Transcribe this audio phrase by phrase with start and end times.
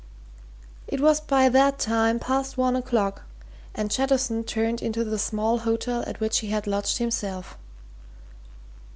[0.87, 3.21] It was by that time past one o'clock,
[3.75, 7.55] and Jettison turned into the small hotel at which he had lodged himself.